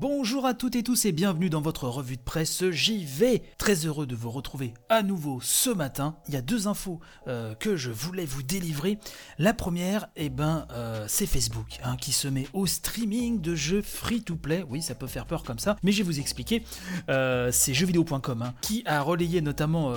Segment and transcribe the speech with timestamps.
[0.00, 3.42] Bonjour à toutes et tous et bienvenue dans votre revue de presse JV.
[3.58, 6.14] Très heureux de vous retrouver à nouveau ce matin.
[6.28, 9.00] Il y a deux infos euh, que je voulais vous délivrer.
[9.38, 13.82] La première, eh ben, euh, c'est Facebook hein, qui se met au streaming de jeux
[13.82, 14.64] free-to-play.
[14.68, 16.62] Oui, ça peut faire peur comme ça, mais je vais vous expliquer.
[17.08, 19.92] Euh, c'est jeuxvideo.com hein, qui a relayé notamment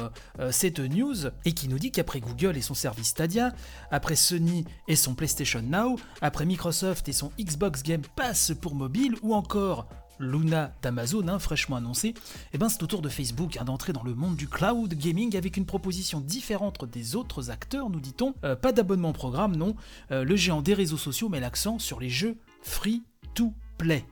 [0.49, 3.53] cette news et qui nous dit qu'après Google et son service Stadia,
[3.91, 9.16] après Sony et son PlayStation Now, après Microsoft et son Xbox Game Pass pour mobile
[9.22, 9.91] ou encore
[10.21, 12.13] Luna d'Amazon, hein, fraîchement annoncé,
[12.53, 15.35] eh ben c'est au tour de Facebook hein, d'entrer dans le monde du cloud gaming
[15.35, 18.34] avec une proposition différente des autres acteurs, nous dit-on.
[18.44, 19.75] Euh, pas d'abonnement programme, non.
[20.11, 23.03] Euh, le géant des réseaux sociaux met l'accent sur les jeux free
[23.34, 24.05] to play.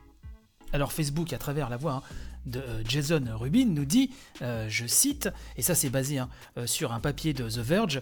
[0.72, 2.02] Alors Facebook, à travers la voix hein,
[2.50, 6.68] de euh, Jason Rubin nous dit, euh, je cite, et ça c'est basé hein, euh,
[6.68, 8.02] sur un papier de The Verge,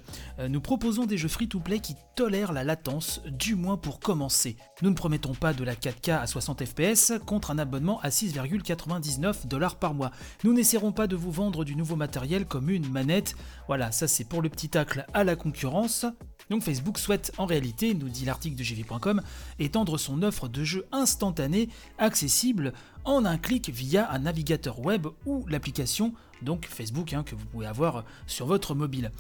[0.49, 4.55] nous proposons des jeux free-to-play qui tolèrent la latence, du moins pour commencer.
[4.81, 9.47] Nous ne promettons pas de la 4K à 60 fps contre un abonnement à 6,99
[9.47, 10.11] dollars par mois.
[10.43, 13.35] Nous n'essaierons pas de vous vendre du nouveau matériel comme une manette.
[13.67, 16.05] Voilà, ça c'est pour le petit tacle à la concurrence.
[16.49, 19.21] Donc Facebook souhaite en réalité, nous dit l'article de gv.com,
[19.59, 22.73] étendre son offre de jeux instantanés accessibles
[23.07, 27.65] en un clic via un navigateur web ou l'application donc Facebook hein, que vous pouvez
[27.65, 29.11] avoir sur votre mobile.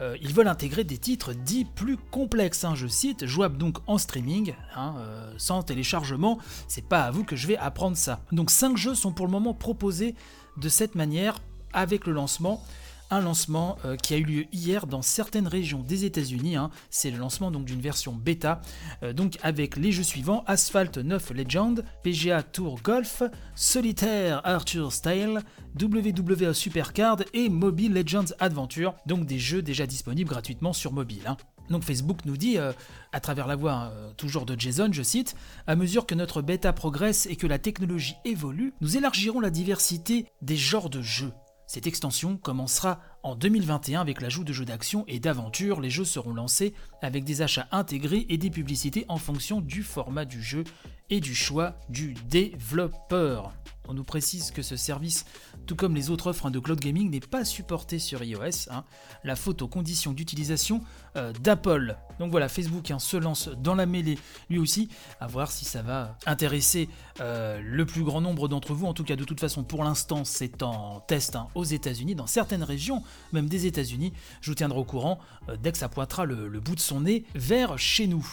[0.00, 3.98] Euh, ils veulent intégrer des titres dits plus complexes, hein, je cite, jouables donc en
[3.98, 8.20] streaming, hein, euh, sans téléchargement, c'est pas à vous que je vais apprendre ça.
[8.32, 10.16] Donc 5 jeux sont pour le moment proposés
[10.56, 11.36] de cette manière
[11.72, 12.64] avec le lancement
[13.10, 16.56] un lancement euh, qui a eu lieu hier dans certaines régions des États-Unis.
[16.56, 16.70] Hein.
[16.90, 18.60] C'est le lancement donc d'une version bêta,
[19.02, 23.22] euh, donc avec les jeux suivants Asphalt 9 Legend, PGA Tour Golf,
[23.54, 25.40] Solitaire Arthur Style,
[25.80, 31.22] WWE Supercard et Mobile Legends Adventure, donc des jeux déjà disponibles gratuitement sur mobile.
[31.26, 31.36] Hein.
[31.70, 32.72] Donc Facebook nous dit, euh,
[33.12, 35.34] à travers la voix toujours de Jason, je cite,
[35.66, 40.26] À mesure que notre bêta progresse et que la technologie évolue, nous élargirons la diversité
[40.42, 41.32] des genres de jeux.
[41.66, 45.80] Cette extension commencera en 2021 avec l'ajout de jeux d'action et d'aventure.
[45.80, 50.24] Les jeux seront lancés avec des achats intégrés et des publicités en fonction du format
[50.24, 50.64] du jeu
[51.10, 53.52] et du choix du développeur.
[53.86, 55.26] On nous précise que ce service,
[55.66, 58.70] tout comme les autres offres de cloud gaming, n'est pas supporté sur iOS.
[58.70, 58.84] Hein.
[59.24, 60.82] La faute aux conditions d'utilisation
[61.16, 61.96] euh, d'Apple.
[62.18, 64.18] Donc voilà, Facebook hein, se lance dans la mêlée
[64.48, 64.88] lui aussi,
[65.20, 66.88] à voir si ça va intéresser
[67.20, 68.86] euh, le plus grand nombre d'entre vous.
[68.86, 72.26] En tout cas, de toute façon, pour l'instant, c'est en test hein, aux États-Unis, dans
[72.26, 73.02] certaines régions,
[73.32, 74.12] même des États-Unis.
[74.40, 75.18] Je vous tiendrai au courant
[75.48, 78.26] euh, dès que ça pointera le bout de son nez vers chez nous.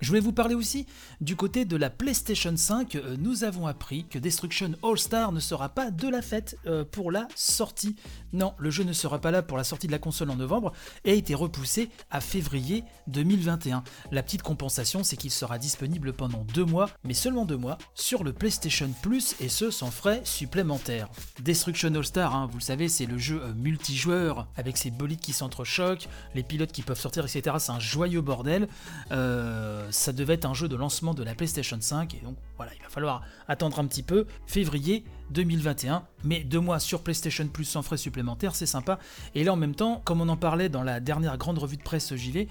[0.00, 0.86] Je voulais vous parler aussi
[1.20, 2.94] du côté de la PlayStation 5.
[2.94, 7.10] Euh, nous avons appris que Destruction All-Star ne sera pas de la fête euh, pour
[7.10, 7.96] la sortie.
[8.32, 10.72] Non, le jeu ne sera pas là pour la sortie de la console en novembre
[11.04, 13.82] et a été repoussé à février 2021.
[14.12, 18.22] La petite compensation, c'est qu'il sera disponible pendant deux mois, mais seulement deux mois, sur
[18.22, 21.08] le PlayStation Plus et ce sans frais supplémentaires.
[21.40, 25.32] Destruction All-Star, hein, vous le savez, c'est le jeu euh, multijoueur avec ses bolides qui
[25.32, 27.56] s'entrechoquent, les pilotes qui peuvent sortir, etc.
[27.58, 28.68] C'est un joyeux bordel.
[29.10, 32.72] Euh, ça devait être un jeu de lancement de la PlayStation 5 et donc voilà,
[32.74, 37.64] il va falloir attendre un petit peu, février 2021, mais deux mois sur PlayStation Plus
[37.64, 38.98] sans frais supplémentaires, c'est sympa.
[39.34, 41.82] Et là en même temps, comme on en parlait dans la dernière grande revue de
[41.82, 42.48] presse JV,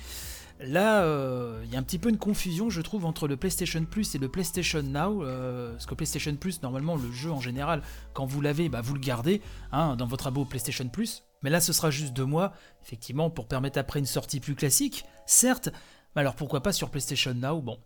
[0.60, 3.86] Là, euh, il y a un petit peu une confusion, je trouve, entre le PlayStation
[3.86, 5.24] Plus et le PlayStation Now.
[5.24, 7.84] Euh, parce que PlayStation Plus, normalement, le jeu en général,
[8.14, 11.24] quand vous l'avez, bah, vous le gardez hein, dans votre abo PlayStation Plus.
[11.44, 15.06] Mais là, ce sera juste deux mois, effectivement, pour permettre après une sortie plus classique,
[15.28, 15.70] certes,
[16.18, 17.62] alors pourquoi pas sur PlayStation Now?
[17.62, 17.78] Bon,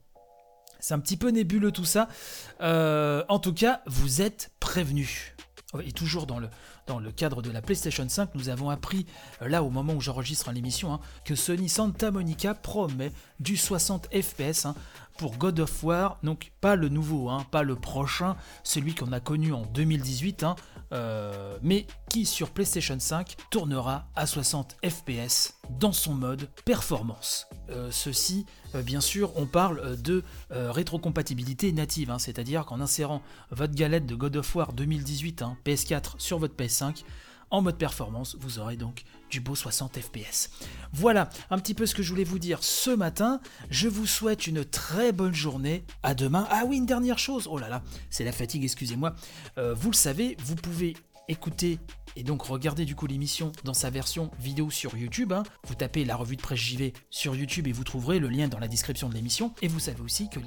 [0.80, 2.08] c'est un petit peu nébuleux tout ça.
[2.62, 5.34] Euh, en tout cas, vous êtes prévenus.
[5.86, 9.06] Et toujours dans le, cadre de la PlayStation 5, nous avons appris,
[9.42, 14.10] euh, là au moment où j'enregistre l'émission, hein, que Sony Santa Monica promet du 60
[14.14, 14.76] FPS hein,
[15.18, 19.22] pour God of War, donc pas le nouveau, hein, pas le prochain, celui qu'on a
[19.22, 20.56] connu en 2018, hein,
[20.94, 27.48] euh, mais qui sur PlayStation 5 tournera à 60 FPS dans son mode performance.
[27.70, 28.46] Euh, ceci,
[28.76, 33.22] euh, bien sûr, on parle de rétrocompatibilité native, hein, c'est-à-dire qu'en insérant
[33.52, 37.04] votre galette de God of War 2018 PS4 sur votre PS5,
[37.52, 40.50] en mode performance, vous aurez donc du beau 60 FPS.
[40.94, 43.40] Voilà un petit peu ce que je voulais vous dire ce matin.
[43.70, 45.86] Je vous souhaite une très bonne journée.
[46.04, 46.48] À demain.
[46.50, 47.48] Ah oui, une dernière chose.
[47.50, 49.16] Oh là là, c'est la fatigue, excusez-moi.
[49.58, 50.96] Euh, vous le savez, vous pouvez
[51.28, 51.80] écouter
[52.16, 55.32] et donc regarder du coup l'émission dans sa version vidéo sur YouTube.
[55.34, 55.44] Hein.
[55.66, 58.60] Vous tapez la revue de presse JV sur YouTube et vous trouverez le lien dans
[58.60, 59.54] la description de l'émission.
[59.62, 60.40] Et vous savez aussi que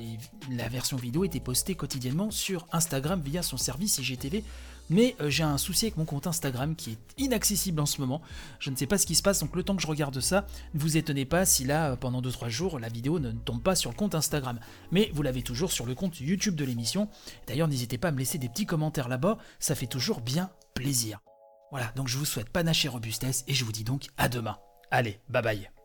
[0.50, 4.44] la version vidéo était postée quotidiennement sur Instagram via son service IGTV
[4.90, 8.20] mais euh, j'ai un souci avec mon compte Instagram qui est inaccessible en ce moment.
[8.58, 10.46] Je ne sais pas ce qui se passe, donc le temps que je regarde ça,
[10.74, 13.74] ne vous étonnez pas si là, euh, pendant 2-3 jours, la vidéo ne tombe pas
[13.74, 14.58] sur le compte Instagram.
[14.92, 17.08] Mais vous l'avez toujours sur le compte YouTube de l'émission.
[17.46, 21.20] D'ailleurs, n'hésitez pas à me laisser des petits commentaires là-bas, ça fait toujours bien plaisir.
[21.70, 24.58] Voilà, donc je vous souhaite panache et robustesse, et je vous dis donc à demain.
[24.90, 25.83] Allez, bye bye